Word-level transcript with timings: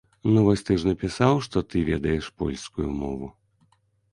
Ну, 0.31 0.39
вось 0.45 0.63
ты 0.69 0.77
ж 0.83 0.87
напісаў, 0.91 1.41
што 1.47 1.63
ты 1.73 1.83
ведаеш 1.91 2.31
польскую 2.45 2.89
мову. 3.03 3.31